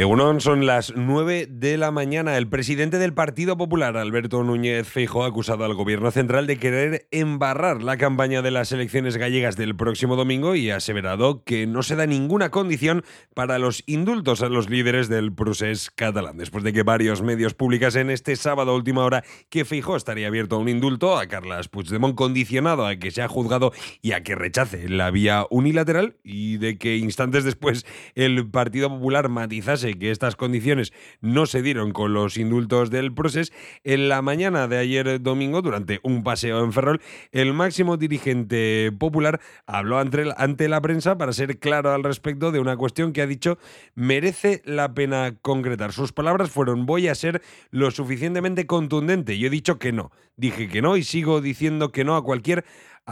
Egunon, 0.00 0.40
son 0.40 0.64
las 0.64 0.94
9 0.96 1.46
de 1.50 1.76
la 1.76 1.90
mañana. 1.90 2.38
El 2.38 2.48
presidente 2.48 2.96
del 2.96 3.12
Partido 3.12 3.58
Popular, 3.58 3.98
Alberto 3.98 4.42
Núñez 4.42 4.88
Feijóo, 4.88 5.24
ha 5.24 5.26
acusado 5.26 5.66
al 5.66 5.74
gobierno 5.74 6.10
central 6.10 6.46
de 6.46 6.56
querer 6.56 7.06
embarrar 7.10 7.82
la 7.82 7.98
campaña 7.98 8.40
de 8.40 8.50
las 8.50 8.72
elecciones 8.72 9.18
gallegas 9.18 9.58
del 9.58 9.76
próximo 9.76 10.16
domingo 10.16 10.54
y 10.54 10.70
ha 10.70 10.76
aseverado 10.76 11.44
que 11.44 11.66
no 11.66 11.82
se 11.82 11.96
da 11.96 12.06
ninguna 12.06 12.50
condición 12.50 13.04
para 13.34 13.58
los 13.58 13.82
indultos 13.84 14.40
a 14.40 14.48
los 14.48 14.70
líderes 14.70 15.10
del 15.10 15.34
procés 15.34 15.90
catalán. 15.90 16.38
Después 16.38 16.64
de 16.64 16.72
que 16.72 16.82
varios 16.82 17.20
medios 17.20 17.52
publicasen 17.52 18.08
este 18.08 18.36
sábado 18.36 18.74
última 18.74 19.04
hora 19.04 19.22
que 19.50 19.66
Feijóo 19.66 19.96
estaría 19.96 20.28
abierto 20.28 20.56
a 20.56 20.60
un 20.60 20.70
indulto 20.70 21.18
a 21.18 21.26
Carlas 21.26 21.68
Puigdemont 21.68 22.14
condicionado 22.14 22.86
a 22.86 22.96
que 22.96 23.10
sea 23.10 23.28
juzgado 23.28 23.74
y 24.00 24.12
a 24.12 24.22
que 24.22 24.34
rechace 24.34 24.88
la 24.88 25.10
vía 25.10 25.44
unilateral 25.50 26.16
y 26.24 26.56
de 26.56 26.78
que 26.78 26.96
instantes 26.96 27.44
después 27.44 27.84
el 28.14 28.48
Partido 28.48 28.88
Popular 28.88 29.28
matizase 29.28 29.89
que 29.94 30.10
estas 30.10 30.36
condiciones 30.36 30.92
no 31.20 31.46
se 31.46 31.62
dieron 31.62 31.92
con 31.92 32.12
los 32.12 32.36
indultos 32.36 32.90
del 32.90 33.12
proceso, 33.12 33.52
en 33.84 34.08
la 34.08 34.22
mañana 34.22 34.68
de 34.68 34.78
ayer 34.78 35.20
domingo, 35.22 35.62
durante 35.62 36.00
un 36.02 36.22
paseo 36.22 36.64
en 36.64 36.72
Ferrol, 36.72 37.00
el 37.32 37.52
máximo 37.52 37.96
dirigente 37.96 38.92
popular 38.98 39.40
habló 39.66 39.98
ante 39.98 40.68
la 40.68 40.80
prensa 40.80 41.16
para 41.18 41.32
ser 41.32 41.58
claro 41.58 41.92
al 41.92 42.04
respecto 42.04 42.52
de 42.52 42.60
una 42.60 42.76
cuestión 42.76 43.12
que 43.12 43.22
ha 43.22 43.26
dicho 43.26 43.58
merece 43.94 44.62
la 44.64 44.94
pena 44.94 45.36
concretar. 45.42 45.92
Sus 45.92 46.12
palabras 46.12 46.50
fueron 46.50 46.86
voy 46.86 47.08
a 47.08 47.14
ser 47.14 47.42
lo 47.70 47.90
suficientemente 47.90 48.66
contundente. 48.66 49.38
Yo 49.38 49.48
he 49.48 49.50
dicho 49.50 49.78
que 49.78 49.92
no. 49.92 50.10
Dije 50.36 50.68
que 50.68 50.82
no 50.82 50.96
y 50.96 51.04
sigo 51.04 51.40
diciendo 51.40 51.92
que 51.92 52.04
no 52.04 52.16
a 52.16 52.24
cualquier 52.24 52.64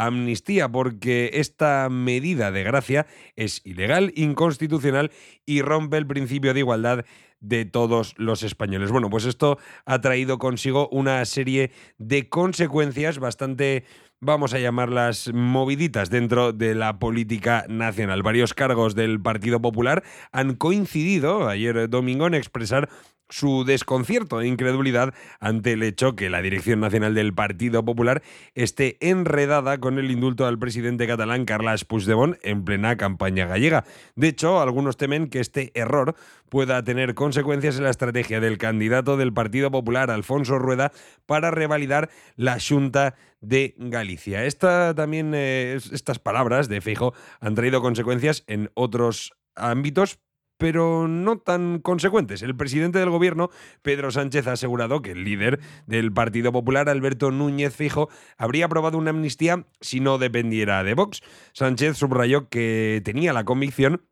amnistía 0.06 0.68
porque 0.68 1.30
esta 1.34 1.88
medida 1.90 2.50
de 2.50 2.64
gracia 2.64 3.06
es 3.36 3.60
ilegal, 3.64 4.12
inconstitucional 4.16 5.10
y 5.44 5.62
rompe 5.62 5.96
el 5.96 6.06
principio 6.06 6.54
de 6.54 6.60
igualdad 6.60 7.04
de 7.40 7.64
todos 7.64 8.14
los 8.16 8.42
españoles. 8.42 8.90
Bueno, 8.90 9.10
pues 9.10 9.24
esto 9.24 9.58
ha 9.84 10.00
traído 10.00 10.38
consigo 10.38 10.88
una 10.90 11.24
serie 11.24 11.70
de 11.98 12.28
consecuencias 12.28 13.18
bastante 13.18 13.84
vamos 14.20 14.52
a 14.52 14.58
llamarlas 14.58 15.32
moviditas 15.32 16.10
dentro 16.10 16.52
de 16.52 16.74
la 16.74 16.98
política 16.98 17.64
nacional. 17.68 18.22
Varios 18.22 18.54
cargos 18.54 18.94
del 18.94 19.20
Partido 19.20 19.60
Popular 19.60 20.02
han 20.32 20.56
coincidido 20.56 21.48
ayer 21.48 21.88
domingo 21.88 22.26
en 22.26 22.34
expresar 22.34 22.88
su 23.28 23.64
desconcierto 23.64 24.40
e 24.40 24.46
incredulidad 24.46 25.14
ante 25.40 25.72
el 25.72 25.82
hecho 25.82 26.16
que 26.16 26.30
la 26.30 26.42
Dirección 26.42 26.80
Nacional 26.80 27.14
del 27.14 27.34
Partido 27.34 27.84
Popular 27.84 28.22
esté 28.54 28.96
enredada 29.00 29.78
con 29.78 29.98
el 29.98 30.10
indulto 30.10 30.46
al 30.46 30.58
presidente 30.58 31.06
catalán 31.06 31.44
Carles 31.44 31.84
Puigdemont 31.84 32.36
en 32.42 32.64
plena 32.64 32.96
campaña 32.96 33.46
gallega. 33.46 33.84
De 34.16 34.28
hecho, 34.28 34.60
algunos 34.60 34.96
temen 34.96 35.28
que 35.28 35.40
este 35.40 35.72
error 35.74 36.14
pueda 36.48 36.82
tener 36.82 37.14
consecuencias 37.14 37.76
en 37.76 37.84
la 37.84 37.90
estrategia 37.90 38.40
del 38.40 38.58
candidato 38.58 39.16
del 39.16 39.32
Partido 39.32 39.70
Popular, 39.70 40.10
Alfonso 40.10 40.58
Rueda, 40.58 40.92
para 41.26 41.50
revalidar 41.50 42.10
la 42.36 42.58
Junta 42.60 43.14
de 43.40 43.74
Galicia. 43.78 44.48
También, 44.94 45.32
eh, 45.34 45.78
estas 45.92 46.18
palabras 46.18 46.68
de 46.68 46.80
Fijo 46.80 47.14
han 47.40 47.54
traído 47.54 47.80
consecuencias 47.80 48.44
en 48.46 48.70
otros 48.74 49.32
ámbitos, 49.54 50.18
pero 50.58 51.08
no 51.08 51.38
tan 51.38 51.78
consecuentes. 51.78 52.42
El 52.42 52.56
presidente 52.56 52.98
del 52.98 53.10
gobierno, 53.10 53.50
Pedro 53.82 54.10
Sánchez, 54.10 54.46
ha 54.46 54.52
asegurado 54.52 55.00
que 55.00 55.12
el 55.12 55.24
líder 55.24 55.60
del 55.86 56.12
Partido 56.12 56.52
Popular, 56.52 56.88
Alberto 56.88 57.30
Núñez 57.30 57.74
Fijo, 57.74 58.08
habría 58.36 58.66
aprobado 58.66 58.98
una 58.98 59.10
amnistía 59.10 59.64
si 59.80 60.00
no 60.00 60.18
dependiera 60.18 60.84
de 60.84 60.94
Vox. 60.94 61.22
Sánchez 61.52 61.96
subrayó 61.96 62.48
que 62.48 63.00
tenía 63.04 63.32
la 63.32 63.44
convicción 63.44 64.02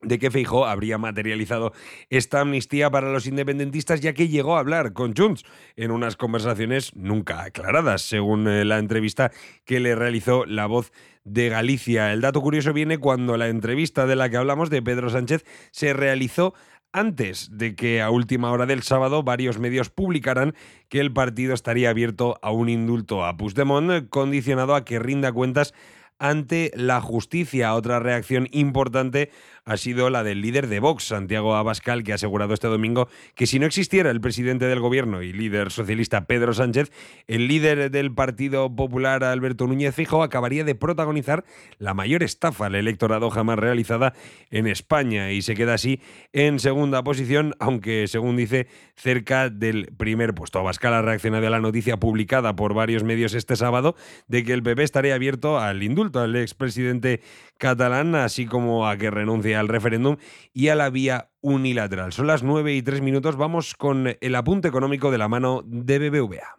de 0.00 0.18
que 0.18 0.30
Feijó 0.30 0.66
habría 0.66 0.98
materializado 0.98 1.72
esta 2.08 2.40
amnistía 2.40 2.90
para 2.90 3.12
los 3.12 3.26
independentistas 3.26 4.00
ya 4.00 4.12
que 4.12 4.28
llegó 4.28 4.56
a 4.56 4.60
hablar 4.60 4.92
con 4.92 5.14
Junts 5.16 5.44
en 5.76 5.90
unas 5.90 6.16
conversaciones 6.16 6.94
nunca 6.94 7.42
aclaradas, 7.42 8.02
según 8.02 8.46
eh, 8.46 8.64
la 8.64 8.78
entrevista 8.78 9.32
que 9.64 9.80
le 9.80 9.94
realizó 9.94 10.44
la 10.46 10.66
voz 10.66 10.92
de 11.24 11.48
Galicia. 11.48 12.12
El 12.12 12.20
dato 12.20 12.40
curioso 12.40 12.72
viene 12.72 12.98
cuando 12.98 13.36
la 13.36 13.48
entrevista 13.48 14.06
de 14.06 14.16
la 14.16 14.30
que 14.30 14.36
hablamos 14.36 14.70
de 14.70 14.82
Pedro 14.82 15.10
Sánchez 15.10 15.44
se 15.72 15.92
realizó 15.92 16.54
antes 16.92 17.50
de 17.52 17.74
que 17.74 18.00
a 18.00 18.10
última 18.10 18.50
hora 18.50 18.66
del 18.66 18.82
sábado 18.82 19.22
varios 19.22 19.58
medios 19.58 19.90
publicaran 19.90 20.54
que 20.88 21.00
el 21.00 21.12
partido 21.12 21.52
estaría 21.52 21.90
abierto 21.90 22.38
a 22.40 22.50
un 22.50 22.68
indulto 22.68 23.24
a 23.24 23.36
Puigdemont 23.36 24.08
condicionado 24.08 24.74
a 24.74 24.84
que 24.84 24.98
rinda 24.98 25.32
cuentas 25.32 25.74
ante 26.18 26.70
la 26.74 27.00
justicia. 27.00 27.74
Otra 27.74 28.00
reacción 28.00 28.48
importante 28.52 29.30
ha 29.64 29.76
sido 29.76 30.08
la 30.08 30.24
del 30.24 30.40
líder 30.40 30.66
de 30.66 30.80
Vox, 30.80 31.04
Santiago 31.04 31.54
Abascal, 31.54 32.02
que 32.02 32.12
ha 32.12 32.14
asegurado 32.14 32.54
este 32.54 32.68
domingo 32.68 33.08
que 33.34 33.46
si 33.46 33.58
no 33.58 33.66
existiera 33.66 34.10
el 34.10 34.20
presidente 34.20 34.64
del 34.64 34.80
gobierno 34.80 35.22
y 35.22 35.32
líder 35.32 35.70
socialista 35.70 36.24
Pedro 36.24 36.54
Sánchez, 36.54 36.90
el 37.26 37.48
líder 37.48 37.90
del 37.90 38.14
Partido 38.14 38.74
Popular 38.74 39.24
Alberto 39.24 39.66
Núñez 39.66 39.94
Fijo 39.94 40.22
acabaría 40.22 40.64
de 40.64 40.74
protagonizar 40.74 41.44
la 41.78 41.92
mayor 41.92 42.22
estafa 42.22 42.66
al 42.66 42.76
electorado 42.76 43.28
jamás 43.28 43.58
realizada 43.58 44.14
en 44.50 44.66
España 44.66 45.32
y 45.32 45.42
se 45.42 45.54
queda 45.54 45.74
así 45.74 46.00
en 46.32 46.60
segunda 46.60 47.04
posición, 47.04 47.54
aunque 47.58 48.06
según 48.08 48.36
dice 48.36 48.68
cerca 48.96 49.50
del 49.50 49.92
primer 49.98 50.34
puesto. 50.34 50.58
Abascal 50.60 50.94
ha 50.94 51.02
reaccionado 51.02 51.46
a 51.46 51.50
la 51.50 51.60
noticia 51.60 51.98
publicada 51.98 52.56
por 52.56 52.72
varios 52.72 53.04
medios 53.04 53.34
este 53.34 53.54
sábado 53.54 53.96
de 54.28 54.44
que 54.44 54.54
el 54.54 54.62
PP 54.62 54.82
estaría 54.82 55.14
abierto 55.14 55.58
al 55.58 55.82
indulto 55.82 56.07
al 56.16 56.36
expresidente 56.36 57.20
catalán, 57.58 58.14
así 58.14 58.46
como 58.46 58.88
a 58.88 58.96
que 58.96 59.10
renuncie 59.10 59.56
al 59.56 59.68
referéndum 59.68 60.16
y 60.52 60.68
a 60.68 60.74
la 60.74 60.90
vía 60.90 61.30
unilateral. 61.40 62.12
Son 62.12 62.26
las 62.26 62.42
9 62.42 62.74
y 62.74 62.82
3 62.82 63.00
minutos. 63.02 63.36
Vamos 63.36 63.74
con 63.74 64.16
el 64.20 64.34
apunte 64.34 64.68
económico 64.68 65.10
de 65.10 65.18
la 65.18 65.28
mano 65.28 65.62
de 65.64 65.98
BBVA. 65.98 66.58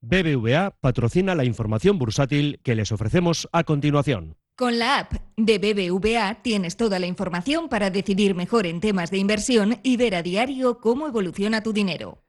BBVA 0.00 0.70
patrocina 0.80 1.34
la 1.34 1.44
información 1.44 1.98
bursátil 1.98 2.60
que 2.62 2.74
les 2.74 2.92
ofrecemos 2.92 3.48
a 3.52 3.64
continuación. 3.64 4.36
Con 4.56 4.78
la 4.78 5.00
app 5.00 5.12
de 5.36 5.58
BBVA 5.58 6.42
tienes 6.42 6.76
toda 6.76 6.98
la 6.98 7.06
información 7.06 7.68
para 7.68 7.90
decidir 7.90 8.34
mejor 8.34 8.66
en 8.66 8.80
temas 8.80 9.10
de 9.10 9.18
inversión 9.18 9.80
y 9.82 9.96
ver 9.96 10.14
a 10.14 10.22
diario 10.22 10.78
cómo 10.78 11.06
evoluciona 11.06 11.62
tu 11.62 11.72
dinero. 11.72 12.25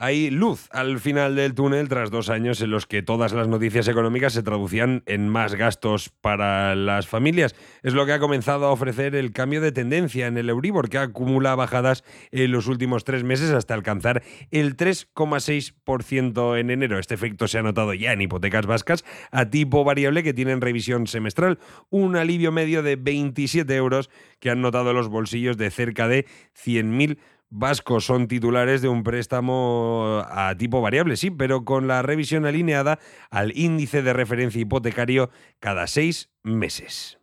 Hay 0.00 0.30
luz 0.30 0.68
al 0.70 1.00
final 1.00 1.34
del 1.34 1.54
túnel 1.54 1.88
tras 1.88 2.12
dos 2.12 2.30
años 2.30 2.60
en 2.60 2.70
los 2.70 2.86
que 2.86 3.02
todas 3.02 3.32
las 3.32 3.48
noticias 3.48 3.88
económicas 3.88 4.32
se 4.32 4.44
traducían 4.44 5.02
en 5.06 5.28
más 5.28 5.56
gastos 5.56 6.10
para 6.20 6.76
las 6.76 7.08
familias. 7.08 7.56
Es 7.82 7.94
lo 7.94 8.06
que 8.06 8.12
ha 8.12 8.20
comenzado 8.20 8.66
a 8.66 8.70
ofrecer 8.70 9.16
el 9.16 9.32
cambio 9.32 9.60
de 9.60 9.72
tendencia 9.72 10.28
en 10.28 10.38
el 10.38 10.50
Euribor, 10.50 10.88
que 10.88 10.98
acumula 10.98 11.56
bajadas 11.56 12.04
en 12.30 12.52
los 12.52 12.68
últimos 12.68 13.02
tres 13.02 13.24
meses 13.24 13.50
hasta 13.50 13.74
alcanzar 13.74 14.22
el 14.52 14.76
3,6% 14.76 16.60
en 16.60 16.70
enero. 16.70 17.00
Este 17.00 17.14
efecto 17.14 17.48
se 17.48 17.58
ha 17.58 17.62
notado 17.62 17.92
ya 17.92 18.12
en 18.12 18.20
hipotecas 18.20 18.66
vascas 18.66 19.04
a 19.32 19.50
tipo 19.50 19.82
variable 19.82 20.22
que 20.22 20.32
tienen 20.32 20.60
revisión 20.60 21.08
semestral, 21.08 21.58
un 21.90 22.14
alivio 22.14 22.52
medio 22.52 22.84
de 22.84 22.94
27 22.94 23.74
euros 23.74 24.10
que 24.38 24.50
han 24.50 24.62
notado 24.62 24.92
los 24.92 25.08
bolsillos 25.08 25.56
de 25.56 25.70
cerca 25.70 26.06
de 26.06 26.24
100.000 26.54 27.18
vascos 27.50 28.04
son 28.04 28.28
titulares 28.28 28.82
de 28.82 28.88
un 28.88 29.02
préstamo 29.02 30.22
a 30.28 30.54
tipo 30.56 30.80
variable, 30.80 31.16
sí, 31.16 31.30
pero 31.30 31.64
con 31.64 31.88
la 31.88 32.02
revisión 32.02 32.46
alineada 32.46 32.98
al 33.30 33.56
índice 33.56 34.02
de 34.02 34.12
referencia 34.12 34.60
hipotecario 34.60 35.30
cada 35.60 35.86
seis 35.86 36.30
meses. 36.42 37.18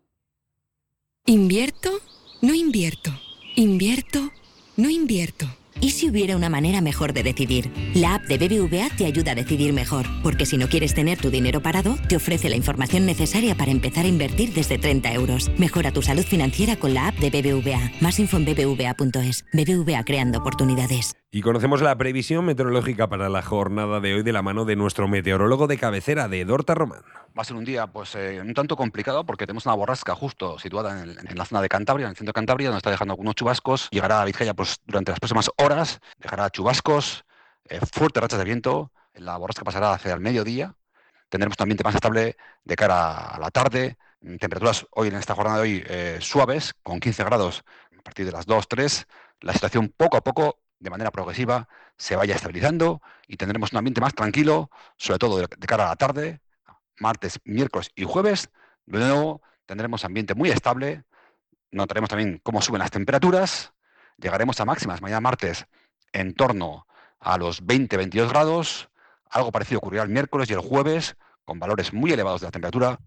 ¿Invierto? 1.26 1.90
No 2.42 2.54
invierto. 2.54 3.12
¿Invierto? 3.56 4.32
No 4.78 4.90
invierto. 4.90 5.48
¿Y 5.86 5.92
si 5.92 6.10
hubiera 6.10 6.36
una 6.36 6.50
manera 6.50 6.82
mejor 6.82 7.14
de 7.14 7.22
decidir? 7.22 7.72
La 7.94 8.16
app 8.16 8.24
de 8.24 8.40
BBVA 8.40 8.90
te 8.98 9.06
ayuda 9.06 9.34
a 9.34 9.36
decidir 9.36 9.72
mejor, 9.72 10.08
porque 10.24 10.48
si 10.48 10.58
no 10.58 10.68
quieres 10.68 10.96
tener 10.96 11.20
tu 11.20 11.30
dinero 11.30 11.62
parado, 11.62 11.96
te 12.10 12.16
ofrece 12.16 12.50
la 12.50 12.56
información 12.56 13.06
necesaria 13.06 13.54
para 13.54 13.70
empezar 13.70 14.06
a 14.06 14.08
invertir 14.08 14.52
desde 14.52 14.80
30 14.80 15.14
euros. 15.14 15.52
Mejora 15.60 15.92
tu 15.92 16.02
salud 16.02 16.24
financiera 16.24 16.76
con 16.76 16.96
la 16.96 17.10
app 17.10 17.20
de 17.20 17.30
BBVA. 17.30 17.92
Más 18.02 18.18
info 18.18 18.38
en 18.38 18.46
bbva.es. 18.46 19.46
BBVA 19.54 20.04
creando 20.06 20.40
oportunidades. 20.40 21.14
Y 21.36 21.42
conocemos 21.42 21.82
la 21.82 21.98
previsión 21.98 22.46
meteorológica 22.46 23.10
para 23.10 23.28
la 23.28 23.42
jornada 23.42 24.00
de 24.00 24.14
hoy 24.14 24.24
de 24.24 24.32
la 24.32 24.42
mano 24.42 24.64
de 24.64 24.78
nuestro 24.78 25.10
meteorólogo 25.10 25.68
de 25.68 25.78
cabecera, 25.78 26.30
de 26.30 26.46
Dorta 26.46 26.76
Román. 26.76 27.02
Va 27.38 27.42
a 27.42 27.44
ser 27.44 27.58
un 27.58 27.66
día 27.66 27.88
pues 27.88 28.16
eh, 28.16 28.40
un 28.40 28.54
tanto 28.54 28.78
complicado 28.78 29.26
porque 29.26 29.46
tenemos 29.46 29.66
una 29.66 29.76
borrasca 29.76 30.16
justo 30.16 30.58
situada 30.58 31.04
en, 31.04 31.38
la 31.38 31.44
zona 31.44 31.62
de 31.62 31.68
Cantabria, 31.68 32.06
en 32.06 32.12
el 32.12 32.16
centro 32.16 32.30
de 32.30 32.36
Cantabria, 32.36 32.70
donde 32.70 32.78
está 32.78 32.90
dejando 32.90 33.12
algunos 33.12 33.36
chubascos. 33.36 33.90
Llegará 33.92 34.22
a 34.22 34.24
Vizcaya 34.24 34.54
pues, 34.54 34.78
durante 34.86 35.12
las 35.12 35.20
próximas 35.20 35.52
horas, 35.58 36.00
dejará 36.20 36.50
chubascos, 36.52 37.26
eh, 37.66 37.82
fuertes 37.92 38.24
rachas 38.24 38.40
de 38.40 38.46
viento. 38.46 38.94
La 39.16 39.36
borrasca 39.36 39.66
pasará 39.66 39.92
hacia 39.92 40.14
el 40.14 40.22
mediodía. 40.22 40.74
Tendremos 41.28 41.58
un 41.60 41.64
ambiente 41.64 41.84
más 41.84 41.96
estable 41.96 42.38
de 42.64 42.76
cara 42.78 43.32
a 43.36 43.40
la 43.40 43.52
tarde. 43.52 43.98
Temperaturas 44.22 44.88
hoy 44.92 45.10
en 45.10 45.16
esta 45.16 45.36
jornada 45.36 45.58
de 45.58 45.64
hoy 45.64 45.84
eh, 45.86 46.18
suaves, 46.22 46.76
con 46.82 47.02
15 47.02 47.26
grados 47.26 47.66
a 48.00 48.02
partir 48.04 48.26
de 48.26 48.32
las 48.32 48.46
2, 48.46 48.70
3. 48.70 49.06
La 49.42 49.52
situación 49.52 49.94
poco 49.98 50.16
a 50.16 50.22
poco 50.22 50.60
de 50.80 50.90
manera 50.90 51.12
progresiva 51.12 51.68
se 51.98 52.16
vaya 52.16 52.36
estabilizando 52.36 53.02
y 53.28 53.38
tendremos 53.38 53.72
un 53.72 53.78
ambiente 53.78 54.02
más 54.02 54.14
tranquilo, 54.14 54.70
sobre 54.98 55.20
todo 55.20 55.38
de, 55.38 55.48
cara 55.48 55.86
a 55.86 55.90
la 55.90 55.96
tarde, 55.96 56.42
martes, 57.00 57.40
miércoles 57.44 57.92
y 57.96 58.04
jueves, 58.04 58.50
de 58.86 59.00
nuevo 59.00 59.42
tendremos 59.66 60.06
ambiente 60.06 60.36
muy 60.36 60.50
estable. 60.50 61.04
Notaremos 61.72 62.10
también 62.10 62.40
cómo 62.44 62.62
suben 62.62 62.80
las 62.80 62.92
temperaturas. 62.92 63.74
Llegaremos 64.18 64.60
a 64.60 64.66
máximas 64.66 65.02
mañana 65.02 65.22
martes 65.22 65.66
en 66.14 66.34
torno 66.34 66.88
a 67.20 67.38
los 67.38 67.64
20-22 67.64 68.30
grados. 68.30 68.90
Algo 69.30 69.52
parecido 69.52 69.80
ocurrirá 69.80 70.04
el 70.04 70.10
miércoles 70.10 70.50
y 70.50 70.54
el 70.54 70.60
jueves, 70.60 71.18
con 71.44 71.60
valores 71.60 71.94
muy 71.94 72.12
elevados 72.12 72.42
de 72.42 72.48
la 72.48 72.52
temperatura. 72.52 73.00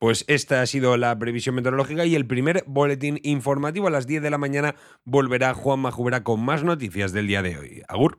Pues 0.00 0.24
esta 0.28 0.62
ha 0.62 0.66
sido 0.66 0.96
la 0.96 1.18
previsión 1.18 1.54
meteorológica 1.56 2.06
y 2.06 2.14
el 2.14 2.26
primer 2.26 2.64
boletín 2.66 3.20
informativo 3.22 3.86
a 3.86 3.90
las 3.90 4.06
10 4.06 4.22
de 4.22 4.30
la 4.30 4.38
mañana 4.38 4.74
volverá 5.04 5.52
Juan 5.52 5.80
Majubera 5.80 6.24
con 6.24 6.40
más 6.42 6.64
noticias 6.64 7.12
del 7.12 7.26
día 7.26 7.42
de 7.42 7.58
hoy. 7.58 7.82
Agur. 7.86 8.18